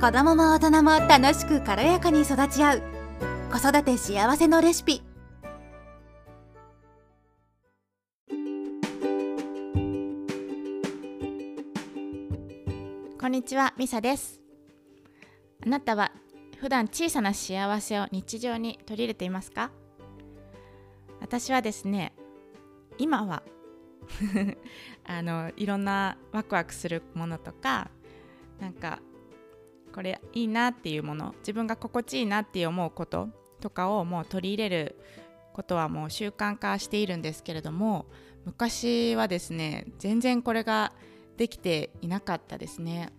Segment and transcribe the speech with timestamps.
[0.00, 2.82] 子供も大人も楽しく軽やかに育ち合う。
[3.50, 5.02] 子育て幸せのレシピ。
[13.20, 14.40] こんにちは、ミサです。
[15.66, 16.12] あなたは
[16.60, 19.72] 普段小さな幸せを日常に取り入れていますか？
[21.20, 22.12] 私はですね
[22.98, 23.42] 今は
[25.04, 27.90] あのいろんなワクワクするものとか
[28.60, 29.00] なんか
[29.98, 33.30] これいいなっていうもの自分が心地いいなって思うこと
[33.60, 34.96] とかをもう取り入れる
[35.52, 38.06] ことはもう習慣化しているんですけれども
[38.44, 40.92] 昔はですね全然これが
[41.36, 43.10] できていなかったですね。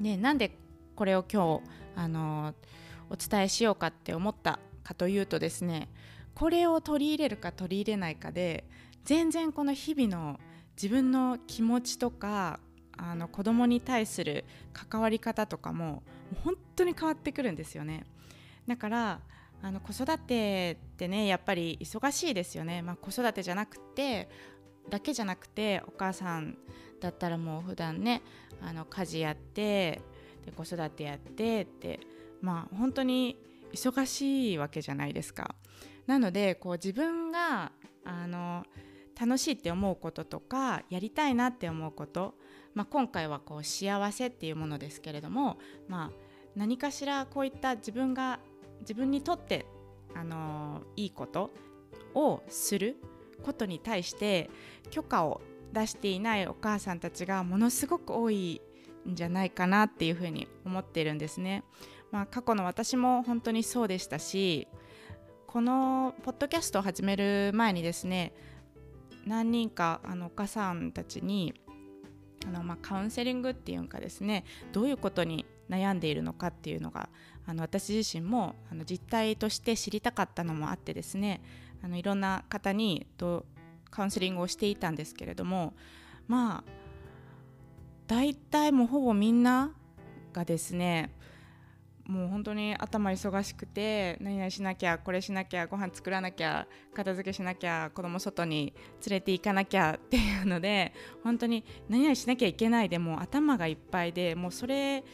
[0.00, 0.56] でなんで
[0.94, 1.62] これを今日
[1.96, 2.54] あの
[3.10, 5.88] お伝えしようかって思ったかというとですね
[6.36, 8.68] これを取り入れるか取り入れないかで
[9.02, 10.38] 全然この日々の
[10.76, 12.60] 自分の気持ちとか
[12.96, 16.02] あの子供に対する関わり方とかも
[16.44, 18.04] 本当に変わってくるんですよね
[18.66, 19.20] だから
[19.62, 24.28] あの子育てってねやっぱり忙しいですよね、まあ、子育てじゃなくて
[24.90, 26.56] だけじゃなくてお母さん
[27.00, 28.22] だったらもう普段ね
[28.60, 30.00] あの家事やって
[30.44, 32.00] で子育てやってって
[32.40, 33.36] まあ本当に
[33.72, 35.54] 忙しいわけじゃないですか。
[36.06, 37.72] なのでこう自分が
[38.04, 38.64] あの
[39.18, 42.34] 楽しいって思うこととかやりたいなって思うこと、
[42.74, 46.10] まあ、今回はこう幸せっていうものですけれども、まあ、
[46.56, 48.40] 何かしらこういった自分が
[48.80, 49.66] 自分にとって
[50.14, 51.50] あのいいこと
[52.14, 52.96] をする
[53.42, 54.50] ことに対して
[54.90, 55.40] 許可を
[55.72, 58.60] 出していないお母さんたちがものすごく多い
[59.08, 61.64] んじゃないかなっていうふうに思ってるんですね。
[62.10, 64.68] まあ、過去の私も本当にそうでしたし
[65.46, 68.34] このポッドキャストを始める前にですね
[69.26, 71.54] 何人かあのお母さんたちに
[72.46, 77.08] あの、まあ、カウンセリングっていうかですねどういうことに悩んでいるのかっていうのが
[77.46, 81.40] あの私自身もあの実態として知りたかったのもあってですね
[81.82, 83.46] あのいろんな方にと
[83.90, 85.74] カウンセリングをしていたんですけれども
[86.28, 86.70] まあ
[88.06, 89.72] 大体もうほぼみんな
[90.32, 91.10] がですね
[92.06, 98.74] もう本当に頭忙しくて何々しなきゃこれしなきゃご飯作らなきゃ片付けしなきゃ子供外に
[99.06, 100.92] 連れて行かなきゃっていうので
[101.22, 105.04] 本当に何々しなきゃいけないでも頭がいっぱいでもうそれ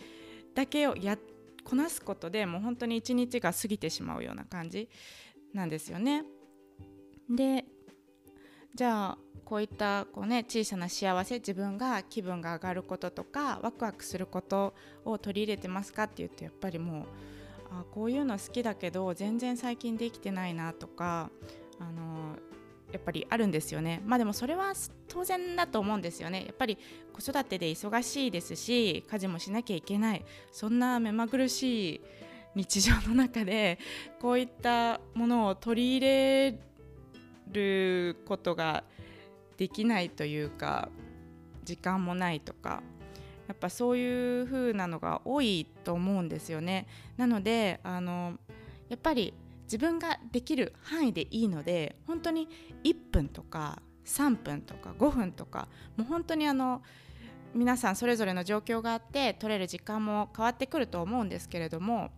[0.54, 1.18] だけをや
[1.64, 4.88] こなすことでもう本当に一日が過ぎてしまうような感じ
[5.52, 6.24] なんですよね。
[7.28, 7.64] で
[8.78, 14.72] じゃあこういったこう、ね、小さな幸せ自分が気分が上がることとかワクワクすること
[15.04, 17.04] を取り入れてますかって言うとやっぱりもう
[17.72, 21.28] あこういうの好きだけど全然最近できてないなとか
[21.80, 22.36] あの
[22.92, 24.00] やっぱりあるんですよね。
[24.06, 24.74] まあでもそれは
[25.08, 26.44] 当然だと思うんですよね。
[26.46, 26.78] やっぱり
[27.12, 30.24] 子育てで忙しいですし家事もしなきゃいけない。
[30.52, 32.00] そんな目まぐるしい
[32.54, 33.80] 日常の中で
[34.20, 36.68] こういったものを取り入れ
[37.52, 38.84] ることが
[39.56, 40.88] できないというか
[41.64, 42.82] 時間もないとか
[43.46, 46.86] やっぱそういう風なのが多いと思うんですよね。
[47.16, 48.38] なのであの
[48.88, 49.32] やっぱり
[49.64, 52.48] 自分ができる範囲でいいので本当に
[52.84, 56.82] 1分とか3分とか5分とかもう本当にあの
[57.54, 62.10] 皆さんそれぞれの状況があって取れる時間も変わってくると思うんですけれども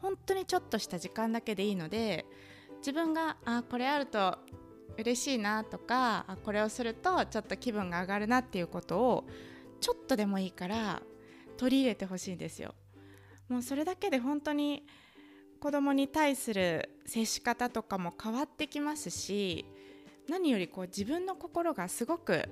[0.00, 2.26] 本当にちょっとした時間だけでいいので
[2.82, 4.36] 自分があこれあると
[4.98, 9.24] 嬉しいなとかこれをするとちょっと気分が上がるなっていうことを
[9.80, 11.00] ちょっとでもいいから
[11.56, 12.74] 取り入れてほしいんですよ。
[13.48, 14.84] もうそれだけで本当に
[15.60, 19.64] 子供に対する接し方とかも変わってきますし
[20.28, 22.48] 何よりこう自分の心がすごく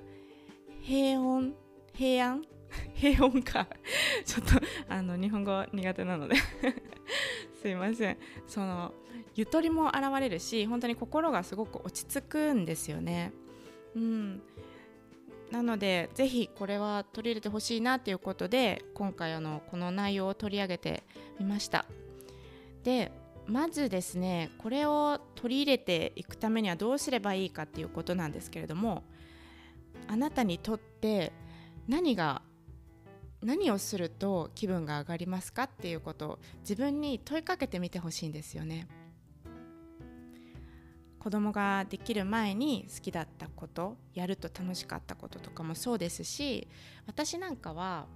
[0.81, 1.51] 平穏
[1.93, 2.41] 平安？
[2.95, 3.67] 平穏か。
[4.25, 6.35] ちょっとあの日本語苦手なので。
[7.61, 8.17] すいません。
[8.47, 8.93] その
[9.35, 13.31] ゆとりも現れるし本当に心がすごく落ち着くんですよね。
[13.95, 14.41] うん、
[15.51, 21.03] なのでぜひこれは取り入れてほしいなということで今回あのこの内容を取り上げて
[21.39, 21.85] みました。
[22.83, 23.11] で
[23.47, 29.03] まずですねこれを取り入れていくためにはどうすればいいかっていうことなんですけれども
[30.07, 31.33] あなたにとって
[31.87, 32.43] 何が
[33.41, 38.87] 何をすると気分が上がりますかっていうことを自分に問いかけてみてほしいんですよね。
[41.21, 46.67] 子供ができる前に好きだったことやると楽しかったこととかもそうですし
[47.05, 48.07] 私なんかは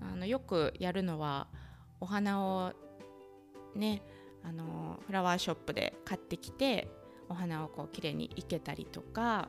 [0.00, 1.46] あのよくやるのは
[2.00, 2.72] お花を
[3.76, 4.02] ね
[4.42, 6.88] あのフラワーショップで買ってきて
[7.28, 9.48] お花をこうきれいに生けたりとか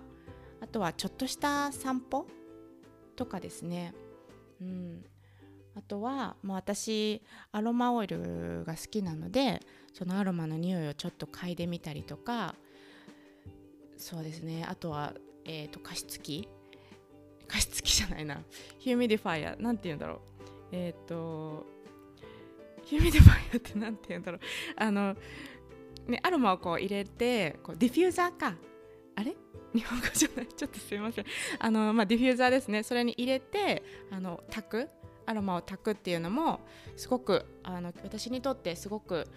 [0.62, 2.28] あとはちょっとした散歩
[3.16, 3.96] とかですね、
[4.62, 5.04] うん、
[5.76, 9.60] あとはもう私アロマオイルが好きなので
[9.92, 12.54] そのアロマの匂いをちょっと嗅いでみたりとか
[14.02, 14.66] そうですね。
[14.68, 15.14] あとは、
[15.46, 16.50] えーと、加湿器。
[17.48, 18.42] 加湿器じゃないな。
[18.80, 19.56] humidifier。
[19.58, 20.20] なんて言うんだろう。
[20.72, 21.66] えっ、ー、と
[22.84, 24.42] humidifier ってなんて言うんだろう。
[24.76, 25.16] あの
[26.08, 28.56] ねアロマをこう入れてこうディフューザーか。
[29.16, 29.36] あれ？
[29.74, 30.48] 日本語じゃない。
[30.48, 31.26] ちょっとすいません。
[31.60, 32.84] あの、まあ、ディフューザーですね。
[32.84, 34.90] それに入れてあの焚く。
[35.28, 36.62] アロマを焚くっていうのも
[36.98, 39.28] すごくあの私にとってすごく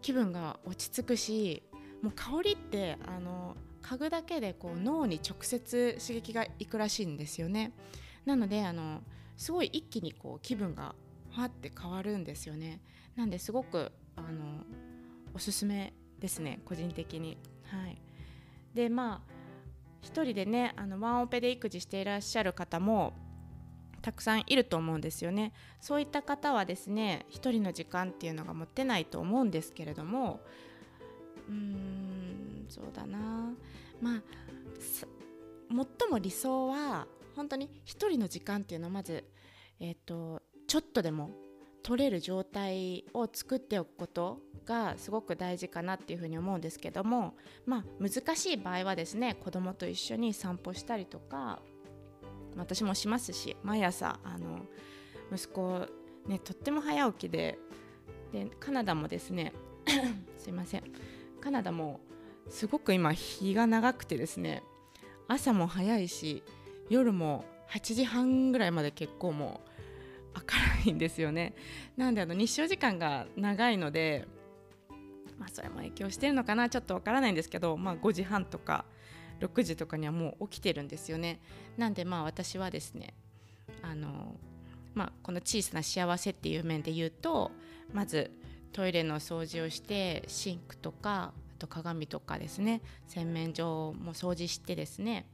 [0.00, 1.62] 気分が落ち着くし
[2.06, 7.72] もう香りってあの嗅ぐだけでこう脳に直接刺激がいくらしいんですよね。
[8.24, 9.02] なのであの
[9.36, 10.94] すごい一気にこう気分が
[11.32, 12.80] ファって変わるんですよね。
[13.16, 14.62] なんですごくあの
[15.34, 17.38] おすすめですね個人的に。
[17.64, 18.00] はい。
[18.72, 19.32] でまあ
[20.00, 23.14] 一人でねあのワンオペで育児していらっしゃる方も
[24.00, 25.52] たくさんいると思うんですよね。
[25.80, 30.40] そういった方はですね一人の時間っていうのが持てないと思うんですけれども
[31.48, 33.52] うーんそうだな。
[34.00, 34.22] まあ
[35.68, 39.24] 最も理想は本当に一人の時間っていうのをまず、
[39.80, 41.30] えーと、ちょっとでも
[41.82, 47.34] 取れる状態を作っておくことがすごく大事かなっていうふうに思うんですけども
[47.64, 51.60] まあ難しい場合はですね子供と一緒に散歩したりとか
[52.56, 54.62] 私もしますし毎朝あの
[55.32, 55.86] 息子
[56.26, 57.58] ねとっても早起きで
[58.32, 59.52] でカナダもですね
[60.36, 60.82] すいません。
[61.40, 62.00] カナダも
[62.48, 64.62] すごく今日が長くてですね
[65.28, 66.42] 朝も早いし
[66.88, 69.60] 夜も8時半ぐらいまで結構も
[70.34, 71.54] う明るいんですよね。
[71.96, 74.26] なんであの日照時間が長いので
[75.38, 78.84] まあそれも影響してるのかなちょっとわからないんですけどまあ5時半とか
[79.40, 81.40] 6時とかにはもう起きてるんですよね。
[81.76, 83.14] なんでまあ私はですね
[83.82, 84.36] あの
[84.94, 87.50] まあこの小さな幸せっていう面で言うと
[87.92, 88.30] まず
[88.72, 92.82] トイレの掃除をしてシンクとかあと鏡とかですね。
[93.06, 95.26] 洗面所も掃除してですね。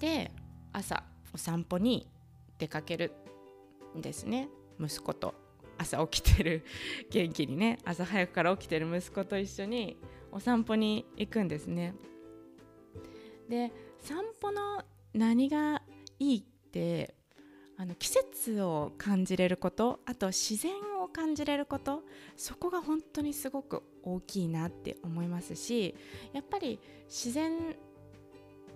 [0.00, 0.32] で
[0.72, 2.08] 朝お散歩に
[2.58, 3.12] 出かける
[3.96, 4.48] んですね。
[4.80, 5.34] 息子と。
[5.78, 6.64] 朝起きてる。
[7.10, 7.78] 元気にね。
[7.84, 9.96] 朝早くから起きてる息子と一緒に
[10.30, 11.94] お散歩に行くんですね。
[13.48, 13.70] で
[14.00, 15.82] 散歩の何が
[16.18, 17.14] いいって
[17.82, 22.04] あの季節を感じれることあと自然を感じれること
[22.36, 25.96] そこが本当にすごく大きいなって思いますし
[26.32, 27.74] やっぱり自然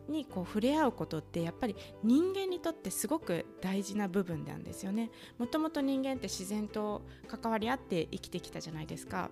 [0.09, 5.11] にこう触れ合うことってやっぱり人間にとってすごく大事な部分なんですよね。
[5.39, 9.31] もともと人間って自然と関わり合って生きてきたじゃないですか。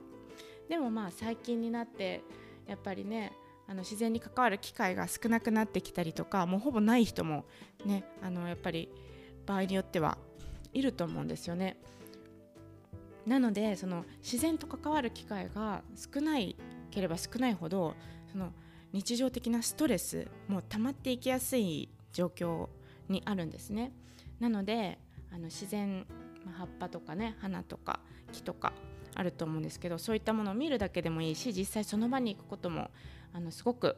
[0.69, 2.23] でもまあ最近になって
[2.69, 3.33] やっぱりね
[3.67, 7.45] あの自然に関わる機会が少なくなってきたりとかもうほぼない人も
[7.85, 8.89] ねあのやっぱり
[9.47, 10.19] 場合によっては
[10.73, 11.77] いると思うんですよね。
[13.27, 16.57] なのでその自然と関わる機会が少ない
[16.91, 17.95] ければ少ないほど
[18.31, 18.53] その
[18.93, 22.69] 日常的なストレスも溜まっていきやすい状況
[23.09, 23.93] にあるんですね。
[24.41, 24.99] なので
[25.31, 26.07] あの自然、
[26.57, 28.01] 葉っぱとかね花とか
[28.31, 28.73] 木とか
[29.15, 32.91] あると思うんですけどそういったものを見るだけでもいいし実際その場に行くことも
[33.33, 33.97] あのすごく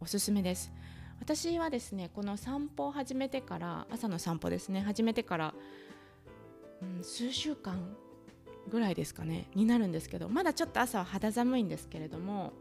[0.00, 0.70] おすすめです
[1.20, 5.54] 私はですねこの散歩を始めてから朝の散歩ですね始めてから、
[6.82, 7.96] うん、数週間
[8.68, 12.52] ぐらいですかねになるんですけどまだちょっと朝は肌寒いんですけれども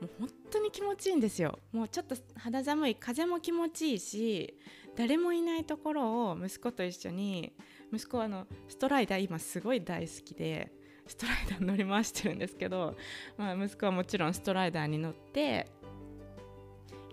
[0.00, 1.60] もう本当に気持ちいいんですよ。
[1.72, 4.58] もうちょっと肌寒い風も気持ちいいし
[4.96, 7.52] 誰もいないところを息子と一緒に
[7.92, 10.72] 息子はあのストライダー今すごい大好きで
[11.06, 12.96] ストライダー乗り回してるんですけど、
[13.36, 15.68] まあ、息子はもちろんストライダーに乗って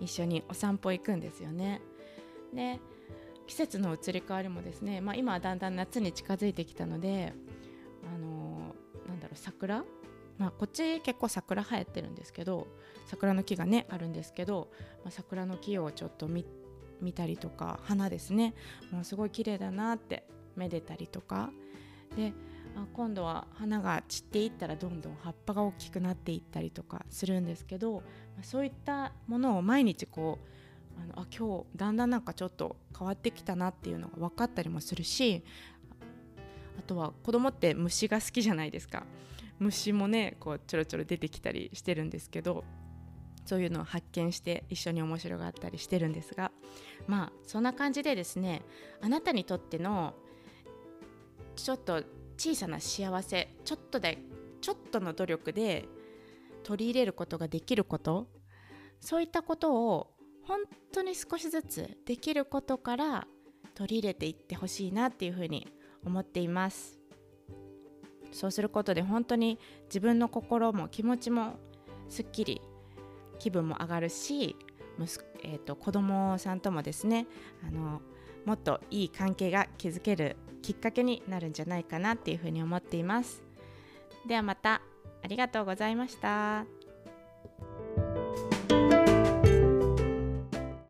[0.00, 1.80] 一緒にお散歩行くんですよね。
[2.54, 2.80] で
[3.46, 7.32] 季節の移り変わりもですね、まあ、今はだんだん夏に近づいてきたので、
[8.14, 9.84] あのー、なんだろう桜、
[10.38, 12.68] まあ、こっち結構桜生えてるんですけど
[13.06, 14.68] 桜の木がねあるんですけど、
[15.04, 16.44] まあ、桜の木をちょっと見
[17.12, 18.54] たりとか花ですね。
[18.92, 21.50] もうすごい綺麗だなってめでたりとか。
[22.16, 22.32] で
[22.76, 28.04] あ今度は花が散っていったらどんどん葉っぱが大きくなっていったりとかするんですけど、
[28.42, 30.38] そういったものを毎日こ
[30.98, 35.42] うあのあ今日だんだんなんかちょっと変わってきたなっていうのが分かったりもするし
[36.78, 39.04] あとは子供って虫が好きじゃないですか。
[39.58, 42.64] 虫もねこうちょろちょろ出てきたりしてるんですけど
[43.44, 46.50] そういうのを発見して一緒に面白がったりしてるんですが
[47.06, 48.62] まあそんな感じでですね
[49.02, 50.14] あなたにとっての
[51.56, 52.02] ちょっと
[52.38, 54.18] 小さな幸せちょっとで
[54.62, 55.86] ちょっとの努力で
[56.70, 58.28] 取り入れることができること。
[59.00, 60.60] そういったことを本
[60.92, 63.26] 当に少しずつできることから
[63.74, 65.66] 取り入れていってほしいなっていうふうに
[66.06, 67.00] 思っています。
[68.30, 71.56] そうすることで本当に自分の心も気持ちも
[72.08, 72.60] すっきり
[73.40, 74.54] 気分も上がるし
[74.96, 77.26] 息えーと、子供さんともですね
[77.66, 78.00] あの
[78.44, 83.42] もっといい関係が築けるきっかけになるんじゃないかなっていうふうに思っています。
[84.28, 84.82] ではまた。
[85.22, 86.79] ありがとうございました。